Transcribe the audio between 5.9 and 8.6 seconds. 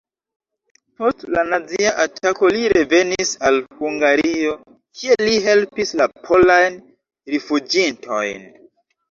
la polajn rifuĝintojn.